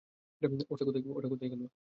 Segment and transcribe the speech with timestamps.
[0.71, 0.83] ওটা
[1.27, 1.65] কোথায় গেলো?